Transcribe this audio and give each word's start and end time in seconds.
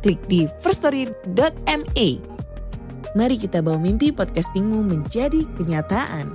klik 0.00 0.20
di 0.26 0.48
firststory.me. 0.64 2.08
Mari 3.10 3.36
kita 3.36 3.60
bawa 3.60 3.78
mimpi 3.78 4.14
podcastingmu 4.14 4.80
menjadi 4.86 5.44
kenyataan. 5.58 6.34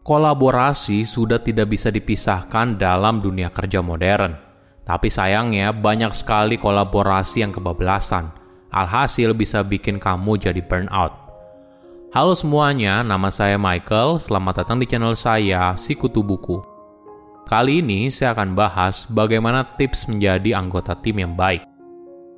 Kolaborasi 0.00 1.06
sudah 1.06 1.38
tidak 1.38 1.70
bisa 1.70 1.92
dipisahkan 1.92 2.74
dalam 2.74 3.22
dunia 3.22 3.52
kerja 3.54 3.78
modern. 3.78 4.34
Tapi 4.82 5.06
sayangnya 5.06 5.70
banyak 5.70 6.10
sekali 6.16 6.58
kolaborasi 6.58 7.46
yang 7.46 7.54
kebablasan. 7.54 8.34
Alhasil 8.74 9.30
bisa 9.38 9.62
bikin 9.62 10.02
kamu 10.02 10.38
jadi 10.38 10.62
burnout. 10.66 11.19
Halo 12.10 12.34
semuanya, 12.34 13.06
nama 13.06 13.30
saya 13.30 13.54
Michael. 13.54 14.18
Selamat 14.18 14.66
datang 14.66 14.82
di 14.82 14.86
channel 14.90 15.14
saya, 15.14 15.78
Sikutu 15.78 16.26
Buku. 16.26 16.58
Kali 17.46 17.78
ini 17.78 18.10
saya 18.10 18.34
akan 18.34 18.58
bahas 18.58 19.06
bagaimana 19.06 19.78
tips 19.78 20.10
menjadi 20.10 20.58
anggota 20.58 20.98
tim 20.98 21.22
yang 21.22 21.38
baik. 21.38 21.62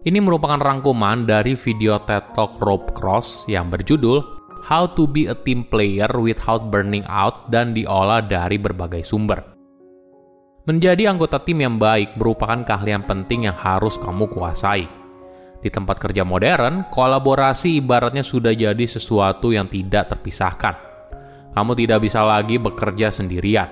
Ini 0.04 0.20
merupakan 0.20 0.60
rangkuman 0.60 1.24
dari 1.24 1.56
video 1.56 1.96
TED 2.04 2.36
Talk 2.36 2.60
Rob 2.60 2.92
Cross 2.92 3.48
yang 3.48 3.72
berjudul 3.72 4.20
How 4.68 4.92
to 4.92 5.08
be 5.08 5.24
a 5.24 5.36
team 5.40 5.64
player 5.64 6.12
without 6.20 6.68
burning 6.68 7.08
out 7.08 7.48
dan 7.48 7.72
diolah 7.72 8.20
dari 8.20 8.60
berbagai 8.60 9.08
sumber. 9.08 9.40
Menjadi 10.68 11.08
anggota 11.08 11.40
tim 11.40 11.64
yang 11.64 11.80
baik 11.80 12.20
merupakan 12.20 12.60
keahlian 12.60 13.08
penting 13.08 13.48
yang 13.48 13.56
harus 13.56 13.96
kamu 13.96 14.28
kuasai. 14.28 14.84
Di 15.62 15.70
tempat 15.70 16.02
kerja 16.02 16.26
modern, 16.26 16.90
kolaborasi 16.90 17.78
ibaratnya 17.78 18.26
sudah 18.26 18.50
jadi 18.50 18.82
sesuatu 18.82 19.54
yang 19.54 19.70
tidak 19.70 20.10
terpisahkan. 20.10 20.74
Kamu 21.54 21.78
tidak 21.78 22.02
bisa 22.02 22.26
lagi 22.26 22.58
bekerja 22.58 23.14
sendirian. 23.14 23.70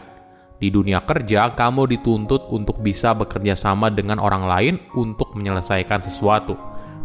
Di 0.62 0.70
dunia 0.70 1.02
kerja, 1.02 1.50
kamu 1.58 1.90
dituntut 1.90 2.46
untuk 2.54 2.78
bisa 2.78 3.10
bekerja 3.16 3.58
sama 3.58 3.90
dengan 3.90 4.22
orang 4.22 4.46
lain 4.46 4.74
untuk 4.94 5.34
menyelesaikan 5.34 5.98
sesuatu, 6.04 6.54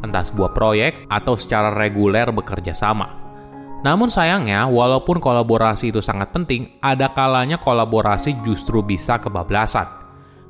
entah 0.06 0.22
sebuah 0.22 0.54
proyek 0.54 1.10
atau 1.10 1.34
secara 1.34 1.74
reguler 1.74 2.30
bekerja 2.30 2.78
sama. 2.78 3.26
Namun 3.82 4.14
sayangnya, 4.14 4.70
walaupun 4.70 5.18
kolaborasi 5.18 5.90
itu 5.90 6.02
sangat 6.04 6.30
penting, 6.30 6.78
ada 6.78 7.10
kalanya 7.10 7.58
kolaborasi 7.58 8.38
justru 8.46 8.86
bisa 8.86 9.18
kebablasan. 9.18 10.05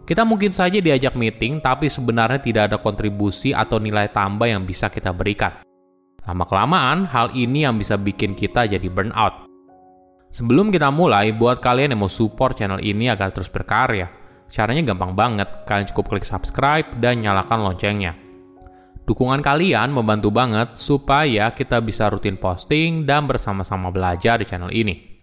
Kita 0.06 0.22
mungkin 0.22 0.53
saja 0.53 0.78
diajak 0.78 1.17
meeting, 1.17 1.58
tapi 1.58 1.89
sebenarnya 1.89 2.38
tidak 2.38 2.64
ada 2.70 2.78
kontribusi 2.78 3.58
atau 3.58 3.81
nilai 3.81 4.14
tambah 4.14 4.45
yang 4.45 4.62
bisa 4.62 4.86
kita 4.94 5.09
berikan. 5.09 5.66
Lama-kelamaan, 6.22 7.09
hal 7.09 7.34
ini 7.34 7.66
yang 7.66 7.81
bisa 7.81 7.97
bikin 7.97 8.38
kita 8.38 8.70
jadi 8.70 8.86
burnout. 8.86 9.50
Sebelum 10.30 10.70
kita 10.70 10.94
mulai, 10.94 11.34
buat 11.34 11.58
kalian 11.58 11.97
yang 11.97 12.06
mau 12.06 12.12
support 12.12 12.53
channel 12.53 12.78
ini 12.86 13.09
agar 13.09 13.34
terus 13.34 13.50
berkarya, 13.50 14.06
caranya 14.45 14.94
gampang 14.94 15.17
banget. 15.17 15.66
Kalian 15.66 15.89
cukup 15.89 16.14
klik 16.14 16.25
subscribe 16.25 16.86
dan 17.02 17.25
nyalakan 17.25 17.66
loncengnya. 17.66 18.13
Dukungan 19.06 19.41
kalian 19.41 19.90
membantu 19.90 20.29
banget 20.29 20.78
supaya 20.78 21.50
kita 21.53 21.81
bisa 21.81 22.09
rutin 22.13 22.38
posting 22.38 23.09
dan 23.09 23.25
bersama-sama 23.25 23.90
belajar 23.90 24.38
di 24.41 24.46
channel 24.46 24.69
ini. 24.69 25.16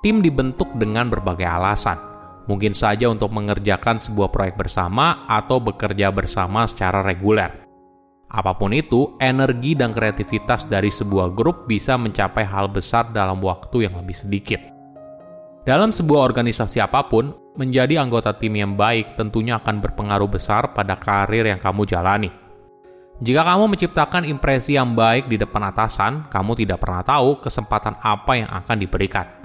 Tim 0.00 0.24
dibentuk 0.24 0.72
dengan 0.80 1.12
berbagai 1.12 1.44
alasan. 1.44 2.00
Mungkin 2.48 2.72
saja 2.72 3.06
untuk 3.12 3.36
mengerjakan 3.36 4.00
sebuah 4.00 4.32
proyek 4.32 4.56
bersama 4.56 5.28
atau 5.28 5.60
bekerja 5.60 6.08
bersama 6.08 6.64
secara 6.64 7.04
reguler. 7.04 7.68
Apa 8.30 8.56
pun 8.56 8.72
itu, 8.72 9.18
energi 9.20 9.76
dan 9.76 9.92
kreativitas 9.92 10.64
dari 10.64 10.88
sebuah 10.88 11.36
grup 11.36 11.68
bisa 11.68 12.00
mencapai 12.00 12.48
hal 12.48 12.72
besar 12.72 13.12
dalam 13.12 13.44
waktu 13.44 13.90
yang 13.90 13.98
lebih 14.00 14.16
sedikit. 14.16 14.62
Dalam 15.68 15.92
sebuah 15.92 16.32
organisasi 16.32 16.80
apa 16.80 17.04
pun, 17.04 17.36
menjadi 17.60 18.00
anggota 18.00 18.32
tim 18.32 18.56
yang 18.56 18.78
baik 18.78 19.20
tentunya 19.20 19.60
akan 19.60 19.84
berpengaruh 19.84 20.30
besar 20.30 20.72
pada 20.72 20.96
karir 20.96 21.44
yang 21.44 21.60
kamu 21.60 21.84
jalani. 21.84 22.32
Jika 23.20 23.44
kamu 23.44 23.76
menciptakan 23.76 24.24
impresi 24.24 24.80
yang 24.80 24.96
baik 24.96 25.28
di 25.28 25.36
depan 25.36 25.68
atasan, 25.68 26.32
kamu 26.32 26.56
tidak 26.56 26.80
pernah 26.80 27.04
tahu 27.04 27.44
kesempatan 27.44 28.00
apa 28.00 28.32
yang 28.32 28.48
akan 28.48 28.76
diberikan. 28.80 29.39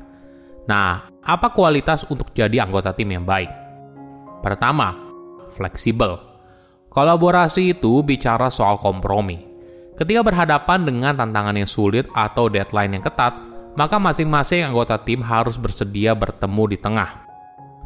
Nah, 0.66 1.14
apa 1.22 1.54
kualitas 1.54 2.06
untuk 2.10 2.34
jadi 2.34 2.66
anggota 2.66 2.90
tim 2.94 3.14
yang 3.14 3.26
baik? 3.26 3.50
Pertama, 4.42 4.98
fleksibel. 5.54 6.18
Kolaborasi 6.90 7.78
itu 7.78 8.02
bicara 8.02 8.50
soal 8.50 8.82
kompromi. 8.82 9.42
Ketika 9.96 10.22
berhadapan 10.26 10.84
dengan 10.84 11.14
tantangan 11.16 11.56
yang 11.56 11.70
sulit 11.70 12.10
atau 12.12 12.50
deadline 12.50 12.98
yang 13.00 13.04
ketat, 13.04 13.36
maka 13.76 14.00
masing-masing 14.00 14.64
anggota 14.64 14.96
tim 15.00 15.20
harus 15.22 15.60
bersedia 15.60 16.16
bertemu 16.16 16.64
di 16.72 16.78
tengah. 16.80 17.26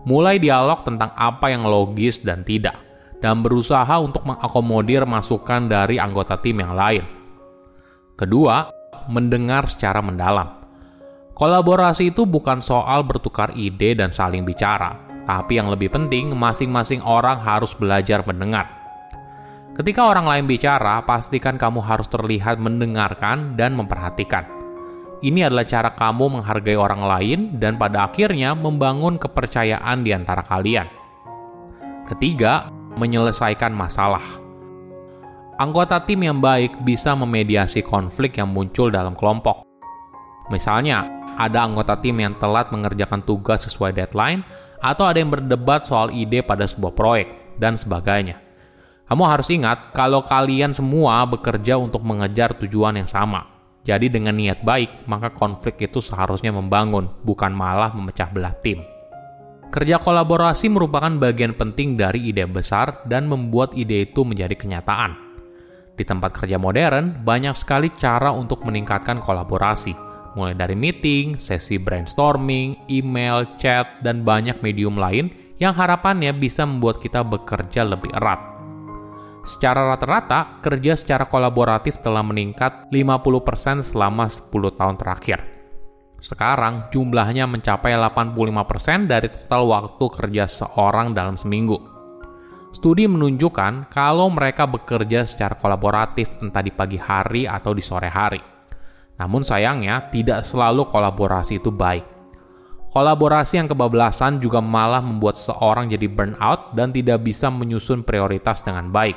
Mulai 0.05 0.39
dialog 0.39 0.85
tentang 0.85 1.11
apa 1.17 1.51
yang 1.51 1.65
logis 1.67 2.21
dan 2.23 2.45
tidak, 2.45 2.77
dan 3.19 3.43
berusaha 3.43 3.99
untuk 3.99 4.23
mengakomodir 4.23 5.03
masukan 5.03 5.67
dari 5.67 5.99
anggota 5.99 6.39
tim 6.39 6.63
yang 6.63 6.73
lain. 6.77 7.03
Kedua, 8.15 8.71
mendengar 9.09 9.67
secara 9.67 9.99
mendalam. 9.99 10.58
Kolaborasi 11.39 12.11
itu 12.11 12.27
bukan 12.27 12.59
soal 12.59 13.07
bertukar 13.07 13.55
ide 13.55 13.95
dan 13.95 14.11
saling 14.11 14.43
bicara, 14.43 14.99
tapi 15.23 15.55
yang 15.55 15.71
lebih 15.71 15.87
penting, 15.87 16.35
masing-masing 16.35 16.99
orang 16.99 17.39
harus 17.39 17.71
belajar 17.71 18.19
mendengar. 18.27 18.67
Ketika 19.71 20.11
orang 20.11 20.27
lain 20.27 20.45
bicara, 20.51 20.99
pastikan 21.07 21.55
kamu 21.55 21.79
harus 21.79 22.11
terlihat 22.11 22.59
mendengarkan 22.59 23.55
dan 23.55 23.71
memperhatikan 23.79 24.59
ini 25.19 25.43
adalah 25.43 25.67
cara 25.67 25.91
kamu 25.91 26.39
menghargai 26.39 26.79
orang 26.79 27.03
lain 27.03 27.39
dan 27.59 27.75
pada 27.75 28.07
akhirnya 28.07 28.55
membangun 28.55 29.19
kepercayaan 29.19 30.03
di 30.03 30.15
antara 30.15 30.39
kalian. 30.43 30.87
Ketiga, 32.07 32.71
menyelesaikan 32.95 33.75
masalah. 33.75 34.23
Anggota 35.59 35.99
tim 36.07 36.23
yang 36.23 36.39
baik 36.39 36.79
bisa 36.87 37.11
memediasi 37.19 37.83
konflik 37.83 38.39
yang 38.39 38.47
muncul 38.47 38.87
dalam 38.87 39.11
kelompok. 39.11 39.67
Misalnya, 40.47 41.18
ada 41.39 41.63
anggota 41.63 41.95
tim 41.95 42.19
yang 42.19 42.35
telat 42.35 42.67
mengerjakan 42.75 43.23
tugas 43.23 43.63
sesuai 43.63 43.95
deadline, 43.95 44.43
atau 44.83 45.07
ada 45.07 45.23
yang 45.23 45.31
berdebat 45.31 45.87
soal 45.87 46.11
ide 46.11 46.43
pada 46.43 46.67
sebuah 46.67 46.91
proyek, 46.91 47.55
dan 47.55 47.79
sebagainya. 47.79 48.43
Kamu 49.07 49.23
harus 49.23 49.47
ingat 49.49 49.95
kalau 49.95 50.27
kalian 50.27 50.75
semua 50.75 51.23
bekerja 51.23 51.79
untuk 51.79 52.03
mengejar 52.03 52.53
tujuan 52.59 52.99
yang 52.99 53.09
sama, 53.09 53.47
jadi 53.87 54.11
dengan 54.11 54.35
niat 54.35 54.61
baik, 54.61 55.07
maka 55.07 55.31
konflik 55.33 55.79
itu 55.81 56.03
seharusnya 56.03 56.51
membangun, 56.51 57.09
bukan 57.23 57.49
malah 57.49 57.89
memecah 57.95 58.29
belah 58.29 58.53
tim. 58.59 58.83
Kerja 59.69 60.01
kolaborasi 60.01 60.65
merupakan 60.69 61.13
bagian 61.13 61.53
penting 61.53 61.93
dari 61.93 62.33
ide 62.33 62.45
besar 62.49 63.05
dan 63.05 63.29
membuat 63.29 63.73
ide 63.77 64.09
itu 64.09 64.25
menjadi 64.25 64.57
kenyataan. 64.57 65.13
Di 65.93 66.01
tempat 66.01 66.33
kerja 66.33 66.57
modern, 66.57 67.21
banyak 67.21 67.53
sekali 67.53 67.93
cara 67.93 68.33
untuk 68.33 68.65
meningkatkan 68.65 69.21
kolaborasi, 69.21 70.08
mulai 70.33 70.57
dari 70.57 70.77
meeting, 70.77 71.37
sesi 71.41 71.77
brainstorming, 71.77 72.89
email, 72.91 73.55
chat, 73.57 74.01
dan 74.03 74.21
banyak 74.25 74.61
medium 74.61 74.97
lain 74.97 75.29
yang 75.59 75.75
harapannya 75.75 76.31
bisa 76.33 76.63
membuat 76.63 77.03
kita 77.03 77.21
bekerja 77.25 77.85
lebih 77.85 78.09
erat. 78.15 78.39
Secara 79.43 79.87
rata-rata, 79.87 80.59
kerja 80.61 80.93
secara 80.99 81.25
kolaboratif 81.25 82.03
telah 82.03 82.21
meningkat 82.21 82.91
50% 82.91 83.81
selama 83.81 84.27
10 84.27 84.51
tahun 84.75 84.95
terakhir. 84.99 85.39
Sekarang, 86.19 86.91
jumlahnya 86.91 87.47
mencapai 87.47 87.95
85% 87.95 89.07
dari 89.07 89.31
total 89.31 89.63
waktu 89.71 90.05
kerja 90.11 90.43
seorang 90.51 91.15
dalam 91.15 91.39
seminggu. 91.39 91.79
Studi 92.69 93.09
menunjukkan 93.09 93.89
kalau 93.89 94.29
mereka 94.29 94.69
bekerja 94.69 95.25
secara 95.25 95.57
kolaboratif 95.57 96.37
entah 96.43 96.61
di 96.61 96.69
pagi 96.69 97.01
hari 97.01 97.49
atau 97.49 97.73
di 97.73 97.81
sore 97.81 98.11
hari. 98.11 98.58
Namun 99.19 99.43
sayangnya, 99.43 100.07
tidak 100.09 100.47
selalu 100.47 100.87
kolaborasi 100.87 101.59
itu 101.59 101.69
baik. 101.69 102.07
Kolaborasi 102.89 103.61
yang 103.61 103.69
kebablasan 103.69 104.41
juga 104.41 104.63
malah 104.63 105.03
membuat 105.03 105.37
seorang 105.37 105.93
jadi 105.93 106.09
burnout 106.09 106.73
dan 106.73 106.89
tidak 106.89 107.21
bisa 107.21 107.51
menyusun 107.53 108.01
prioritas 108.01 108.65
dengan 108.65 108.89
baik. 108.89 109.13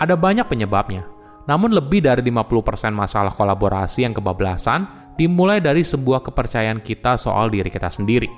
Ada 0.00 0.16
banyak 0.16 0.48
penyebabnya, 0.48 1.04
namun 1.44 1.76
lebih 1.76 2.00
dari 2.00 2.24
50% 2.24 2.96
masalah 2.96 3.34
kolaborasi 3.36 4.08
yang 4.08 4.16
kebablasan 4.16 4.88
dimulai 5.20 5.60
dari 5.60 5.84
sebuah 5.84 6.24
kepercayaan 6.24 6.80
kita 6.80 7.20
soal 7.20 7.52
diri 7.52 7.68
kita 7.68 7.92
sendiri, 7.92 8.30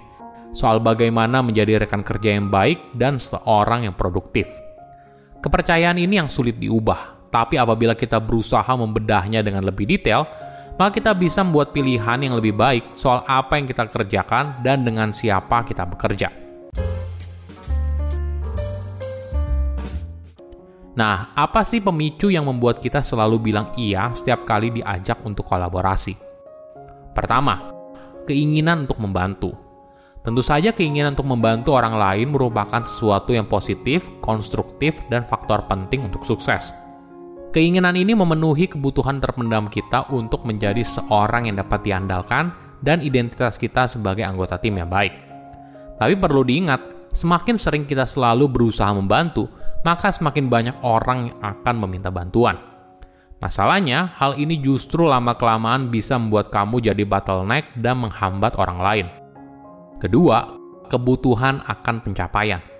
soal 0.50 0.82
bagaimana 0.82 1.38
menjadi 1.38 1.86
rekan 1.86 2.02
kerja 2.02 2.34
yang 2.34 2.50
baik 2.50 2.98
dan 2.98 3.22
seorang 3.22 3.86
yang 3.86 3.94
produktif. 3.94 4.50
Kepercayaan 5.38 6.00
ini 6.00 6.18
yang 6.18 6.26
sulit 6.26 6.58
diubah, 6.58 7.30
tapi 7.30 7.54
apabila 7.54 7.94
kita 7.94 8.18
berusaha 8.18 8.66
membedahnya 8.74 9.46
dengan 9.46 9.62
lebih 9.62 9.86
detail, 9.86 10.26
maka 10.74 10.98
kita 10.98 11.14
bisa 11.14 11.46
membuat 11.46 11.70
pilihan 11.70 12.18
yang 12.18 12.34
lebih 12.34 12.54
baik 12.54 12.94
soal 12.98 13.22
apa 13.26 13.58
yang 13.58 13.66
kita 13.70 13.86
kerjakan 13.86 14.58
dan 14.66 14.82
dengan 14.82 15.14
siapa 15.14 15.62
kita 15.62 15.86
bekerja. 15.86 16.28
Nah, 20.94 21.34
apa 21.34 21.66
sih 21.66 21.82
pemicu 21.82 22.30
yang 22.30 22.46
membuat 22.46 22.78
kita 22.78 23.02
selalu 23.02 23.50
bilang 23.50 23.74
iya 23.74 24.14
setiap 24.14 24.46
kali 24.46 24.70
diajak 24.70 25.18
untuk 25.26 25.42
kolaborasi? 25.42 26.14
Pertama, 27.10 27.74
keinginan 28.30 28.86
untuk 28.86 29.02
membantu. 29.02 29.50
Tentu 30.22 30.40
saja 30.40 30.70
keinginan 30.70 31.18
untuk 31.18 31.26
membantu 31.28 31.74
orang 31.74 31.98
lain 31.98 32.30
merupakan 32.30 32.80
sesuatu 32.80 33.34
yang 33.34 33.44
positif, 33.44 34.06
konstruktif, 34.22 35.02
dan 35.10 35.26
faktor 35.26 35.66
penting 35.66 36.06
untuk 36.06 36.22
sukses. 36.22 36.83
Keinginan 37.54 37.94
ini 37.94 38.18
memenuhi 38.18 38.66
kebutuhan 38.66 39.22
terpendam 39.22 39.70
kita 39.70 40.10
untuk 40.10 40.42
menjadi 40.42 40.82
seorang 40.82 41.46
yang 41.46 41.62
dapat 41.62 41.86
diandalkan 41.86 42.50
dan 42.82 42.98
identitas 42.98 43.62
kita 43.62 43.86
sebagai 43.86 44.26
anggota 44.26 44.58
tim 44.58 44.74
yang 44.74 44.90
baik. 44.90 45.14
Tapi 45.94 46.18
perlu 46.18 46.42
diingat, 46.42 47.14
semakin 47.14 47.54
sering 47.54 47.86
kita 47.86 48.10
selalu 48.10 48.50
berusaha 48.50 48.90
membantu, 48.90 49.46
maka 49.86 50.10
semakin 50.10 50.50
banyak 50.50 50.76
orang 50.82 51.30
yang 51.30 51.38
akan 51.38 51.74
meminta 51.86 52.10
bantuan. 52.10 52.58
Masalahnya, 53.38 54.10
hal 54.18 54.34
ini 54.34 54.58
justru 54.58 55.06
lama-kelamaan 55.06 55.94
bisa 55.94 56.18
membuat 56.18 56.50
kamu 56.50 56.82
jadi 56.82 57.06
bottleneck 57.06 57.70
dan 57.78 58.02
menghambat 58.02 58.58
orang 58.58 58.78
lain. 58.82 59.06
Kedua, 60.02 60.50
kebutuhan 60.90 61.62
akan 61.70 62.02
pencapaian. 62.02 62.73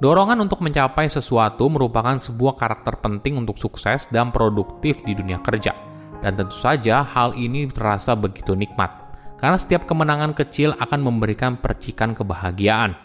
Dorongan 0.00 0.40
untuk 0.40 0.64
mencapai 0.64 1.12
sesuatu 1.12 1.68
merupakan 1.68 2.16
sebuah 2.16 2.56
karakter 2.56 3.04
penting 3.04 3.36
untuk 3.36 3.60
sukses 3.60 4.08
dan 4.08 4.32
produktif 4.32 5.04
di 5.04 5.12
dunia 5.12 5.44
kerja. 5.44 5.76
Dan 6.24 6.40
tentu 6.40 6.56
saja 6.56 7.04
hal 7.04 7.36
ini 7.36 7.68
terasa 7.68 8.16
begitu 8.16 8.56
nikmat, 8.56 8.88
karena 9.36 9.60
setiap 9.60 9.84
kemenangan 9.84 10.32
kecil 10.32 10.72
akan 10.80 11.04
memberikan 11.04 11.60
percikan 11.60 12.16
kebahagiaan. 12.16 12.96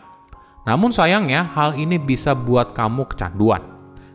Namun 0.63 0.95
sayangnya, 0.95 1.51
hal 1.51 1.75
ini 1.75 1.99
bisa 1.99 2.31
buat 2.31 2.71
kamu 2.71 3.11
kecanduan. 3.11 3.59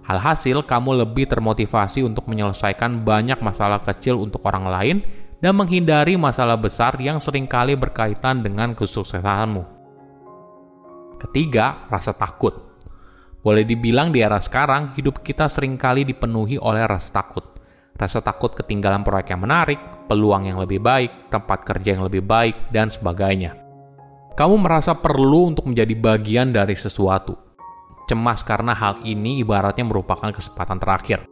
Halhasil, 0.09 0.65
kamu 0.65 1.05
lebih 1.05 1.29
termotivasi 1.29 2.01
untuk 2.01 2.33
menyelesaikan 2.33 3.05
banyak 3.05 3.45
masalah 3.45 3.85
kecil 3.85 4.17
untuk 4.17 4.41
orang 4.49 4.65
lain 4.65 4.97
dan 5.45 5.53
menghindari 5.53 6.17
masalah 6.17 6.57
besar 6.57 6.97
yang 6.97 7.21
sering 7.21 7.45
kali 7.45 7.77
berkaitan 7.77 8.41
dengan 8.41 8.73
kesuksesanmu. 8.73 9.69
Ketiga, 11.21 11.85
rasa 11.93 12.17
takut. 12.17 12.70
Boleh 13.41 13.65
dibilang 13.65 14.13
di 14.13 14.21
era 14.21 14.37
sekarang, 14.37 14.93
hidup 14.97 15.25
kita 15.25 15.49
sering 15.49 15.81
kali 15.81 16.05
dipenuhi 16.05 16.61
oleh 16.61 16.85
rasa 16.85 17.09
takut. 17.09 17.57
Rasa 17.97 18.21
takut 18.21 18.53
ketinggalan 18.53 19.05
proyek 19.05 19.33
yang 19.33 19.45
menarik, 19.45 19.81
peluang 20.09 20.49
yang 20.49 20.61
lebih 20.61 20.81
baik, 20.81 21.33
tempat 21.33 21.65
kerja 21.65 21.97
yang 21.97 22.05
lebih 22.05 22.25
baik, 22.25 22.73
dan 22.73 22.89
sebagainya 22.89 23.61
kamu 24.41 24.57
merasa 24.57 24.97
perlu 24.97 25.53
untuk 25.53 25.69
menjadi 25.69 25.93
bagian 26.01 26.49
dari 26.49 26.73
sesuatu. 26.73 27.37
Cemas 28.09 28.41
karena 28.41 28.73
hal 28.73 29.05
ini 29.05 29.45
ibaratnya 29.45 29.85
merupakan 29.85 30.33
kesempatan 30.33 30.81
terakhir. 30.81 31.29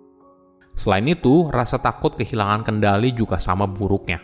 Selain 0.76 1.08
itu, 1.08 1.48
rasa 1.48 1.80
takut 1.80 2.20
kehilangan 2.20 2.68
kendali 2.68 3.16
juga 3.16 3.40
sama 3.40 3.64
buruknya. 3.64 4.20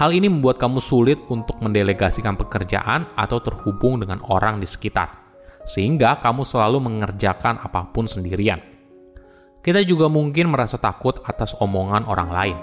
Hal 0.00 0.16
ini 0.16 0.32
membuat 0.32 0.56
kamu 0.56 0.80
sulit 0.80 1.20
untuk 1.28 1.60
mendelegasikan 1.60 2.40
pekerjaan 2.40 3.04
atau 3.12 3.36
terhubung 3.44 4.00
dengan 4.00 4.24
orang 4.32 4.64
di 4.64 4.66
sekitar, 4.66 5.19
sehingga 5.70 6.18
kamu 6.18 6.42
selalu 6.42 6.82
mengerjakan 6.82 7.62
apa 7.62 7.86
pun 7.94 8.10
sendirian. 8.10 8.58
Kita 9.62 9.86
juga 9.86 10.10
mungkin 10.10 10.50
merasa 10.50 10.74
takut 10.82 11.22
atas 11.22 11.54
omongan 11.62 12.10
orang 12.10 12.30
lain. 12.34 12.58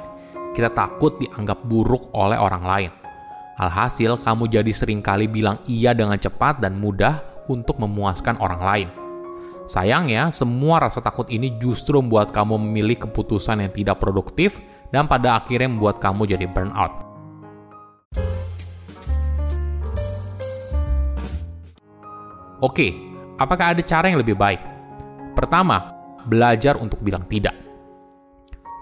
Kita 0.51 0.75
takut 0.75 1.15
dianggap 1.21 1.63
buruk 1.63 2.11
oleh 2.11 2.35
orang 2.35 2.65
lain 2.67 2.91
Alhasil, 3.57 4.21
kamu 4.21 4.53
jadi 4.53 4.69
sering 4.69 5.01
kali 5.01 5.25
bilang 5.25 5.57
iya 5.65 5.89
dengan 5.97 6.21
cepat 6.21 6.61
dan 6.61 6.77
mudah 6.77 7.25
untuk 7.49 7.81
memuaskan 7.81 8.37
orang 8.37 8.61
lain. 8.61 8.89
Sayangnya, 9.65 10.29
semua 10.29 10.77
rasa 10.77 11.01
takut 11.01 11.25
ini 11.33 11.57
justru 11.57 11.97
membuat 11.97 12.29
kamu 12.29 12.53
memilih 12.61 13.09
keputusan 13.09 13.65
yang 13.65 13.73
tidak 13.73 13.97
produktif 13.97 14.61
dan 14.93 15.09
pada 15.09 15.41
akhirnya 15.41 15.73
membuat 15.73 15.97
kamu 15.97 16.29
jadi 16.29 16.45
burnout. 16.45 17.06
Oke, 22.57 22.97
apakah 23.37 23.77
ada 23.77 23.81
cara 23.85 24.09
yang 24.09 24.17
lebih 24.17 24.33
baik? 24.33 24.57
Pertama, 25.37 25.93
belajar 26.25 26.73
untuk 26.81 26.97
bilang 27.05 27.21
tidak. 27.29 27.53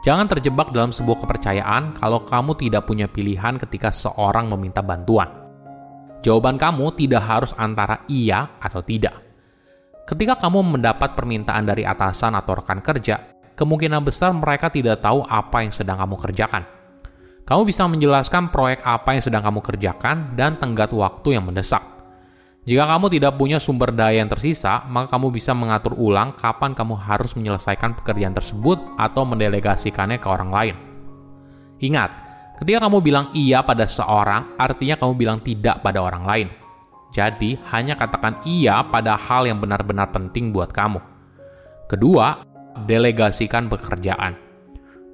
Jangan 0.07 0.29
terjebak 0.31 0.71
dalam 0.71 0.95
sebuah 0.95 1.25
kepercayaan 1.25 1.97
kalau 1.97 2.23
kamu 2.23 2.55
tidak 2.55 2.87
punya 2.87 3.09
pilihan 3.09 3.57
ketika 3.59 3.91
seorang 3.91 4.47
meminta 4.47 4.79
bantuan. 4.79 5.27
Jawaban 6.23 6.55
kamu 6.55 6.93
tidak 6.95 7.25
harus 7.25 7.51
antara 7.57 8.05
iya 8.07 8.55
atau 8.63 8.79
tidak. 8.79 9.17
Ketika 10.05 10.37
kamu 10.37 10.77
mendapat 10.77 11.17
permintaan 11.17 11.65
dari 11.65 11.81
atasan 11.81 12.37
atau 12.37 12.61
rekan 12.61 12.79
kerja, 12.79 13.17
kemungkinan 13.57 14.05
besar 14.05 14.29
mereka 14.31 14.69
tidak 14.69 15.01
tahu 15.01 15.25
apa 15.25 15.65
yang 15.65 15.73
sedang 15.73 15.97
kamu 15.97 16.15
kerjakan. 16.21 16.63
Kamu 17.43 17.61
bisa 17.65 17.89
menjelaskan 17.89 18.53
proyek 18.53 18.85
apa 18.85 19.17
yang 19.17 19.23
sedang 19.25 19.41
kamu 19.41 19.59
kerjakan 19.65 20.37
dan 20.37 20.61
tenggat 20.61 20.93
waktu 20.93 21.35
yang 21.35 21.43
mendesak. 21.49 21.94
Jika 22.65 22.81
kamu 22.89 23.13
tidak 23.13 23.37
punya 23.37 23.61
sumber 23.61 23.93
daya 23.93 24.25
yang 24.25 24.29
tersisa, 24.29 24.81
maka 24.89 25.13
kamu 25.13 25.29
bisa 25.29 25.53
mengatur 25.53 25.93
ulang 26.01 26.33
kapan 26.33 26.73
kamu 26.73 26.97
harus 26.97 27.37
menyelesaikan 27.37 27.93
pekerjaan 27.93 28.33
tersebut 28.33 28.81
atau 28.97 29.21
mendelegasikannya 29.21 30.17
ke 30.17 30.25
orang 30.25 30.49
lain. 30.49 30.75
Ingat, 31.77 32.09
ketika 32.57 32.89
kamu 32.89 33.05
bilang 33.05 33.29
iya 33.37 33.61
pada 33.61 33.85
seorang, 33.85 34.57
artinya 34.57 34.97
kamu 34.97 35.13
bilang 35.13 35.37
tidak 35.45 35.85
pada 35.85 36.01
orang 36.01 36.25
lain. 36.25 36.47
Jadi, 37.13 37.53
hanya 37.69 37.93
katakan 37.93 38.41
iya 38.49 38.81
pada 38.81 39.13
hal 39.13 39.45
yang 39.45 39.61
benar-benar 39.61 40.09
penting 40.09 40.49
buat 40.49 40.73
kamu. 40.73 40.97
Kedua, 41.85 42.41
delegasikan 42.89 43.69
pekerjaan. 43.69 44.44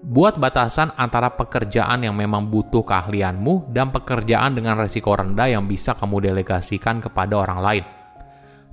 Buat 0.02 0.42
batasan 0.42 0.98
antara 0.98 1.30
pekerjaan 1.30 2.02
yang 2.02 2.18
memang 2.18 2.50
butuh 2.50 2.82
keahlianmu 2.82 3.70
dan 3.70 3.94
pekerjaan 3.94 4.58
dengan 4.58 4.74
resiko 4.82 5.14
rendah 5.14 5.54
yang 5.54 5.70
bisa 5.70 5.94
kamu 5.94 6.26
delegasikan 6.26 6.98
kepada 6.98 7.38
orang 7.38 7.60
lain. 7.62 7.86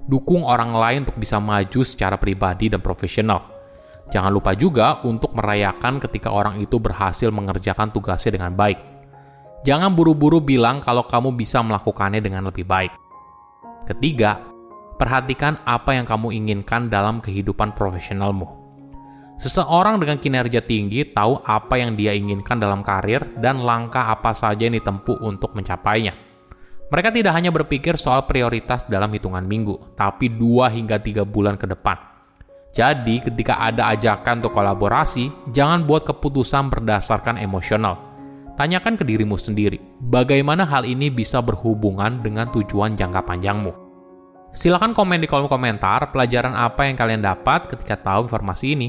Dukung 0.09 0.49
orang 0.49 0.73
lain 0.73 1.05
untuk 1.05 1.21
bisa 1.21 1.37
maju 1.37 1.81
secara 1.85 2.17
pribadi 2.17 2.73
dan 2.73 2.81
profesional. 2.81 3.45
Jangan 4.09 4.33
lupa 4.33 4.57
juga 4.57 5.05
untuk 5.05 5.37
merayakan 5.37 6.01
ketika 6.01 6.33
orang 6.33 6.65
itu 6.65 6.81
berhasil 6.81 7.29
mengerjakan 7.29 7.93
tugasnya 7.93 8.41
dengan 8.41 8.57
baik. 8.57 8.81
Jangan 9.69 9.93
buru-buru 9.93 10.41
bilang 10.41 10.81
kalau 10.81 11.05
kamu 11.05 11.37
bisa 11.37 11.61
melakukannya 11.61 12.25
dengan 12.25 12.49
lebih 12.49 12.65
baik. 12.65 12.97
Ketiga, 13.85 14.41
perhatikan 14.97 15.61
apa 15.69 15.93
yang 15.93 16.09
kamu 16.09 16.33
inginkan 16.41 16.89
dalam 16.89 17.21
kehidupan 17.21 17.77
profesionalmu. 17.77 18.58
Seseorang 19.39 20.03
dengan 20.03 20.19
kinerja 20.19 20.67
tinggi 20.67 21.15
tahu 21.15 21.39
apa 21.47 21.79
yang 21.79 21.95
dia 21.95 22.11
inginkan 22.11 22.59
dalam 22.59 22.83
karir 22.83 23.23
dan 23.39 23.63
langkah 23.63 24.11
apa 24.11 24.35
saja 24.35 24.67
yang 24.67 24.75
ditempuh 24.75 25.23
untuk 25.23 25.55
mencapainya. 25.55 26.11
Mereka 26.91 27.15
tidak 27.15 27.39
hanya 27.39 27.55
berpikir 27.55 27.95
soal 27.95 28.27
prioritas 28.27 28.91
dalam 28.91 29.15
hitungan 29.15 29.47
minggu, 29.47 29.95
tapi 29.95 30.27
dua 30.27 30.67
hingga 30.75 30.99
tiga 30.99 31.23
bulan 31.23 31.55
ke 31.55 31.71
depan. 31.71 31.95
Jadi, 32.75 33.23
ketika 33.23 33.63
ada 33.63 33.95
ajakan 33.95 34.43
untuk 34.43 34.59
kolaborasi, 34.59 35.55
jangan 35.55 35.87
buat 35.87 36.03
keputusan 36.03 36.67
berdasarkan 36.73 37.39
emosional. 37.39 37.95
Tanyakan 38.59 38.99
ke 38.99 39.07
dirimu 39.07 39.39
sendiri, 39.39 39.79
bagaimana 40.03 40.67
hal 40.67 40.83
ini 40.83 41.15
bisa 41.15 41.39
berhubungan 41.39 42.27
dengan 42.27 42.51
tujuan 42.51 42.99
jangka 42.99 43.23
panjangmu. 43.23 43.71
Silahkan 44.51 44.91
komen 44.91 45.23
di 45.23 45.31
kolom 45.31 45.47
komentar 45.47 46.11
pelajaran 46.11 46.59
apa 46.59 46.91
yang 46.91 46.99
kalian 46.99 47.23
dapat 47.23 47.71
ketika 47.71 48.01
tahu 48.01 48.27
informasi 48.27 48.75
ini 48.75 48.89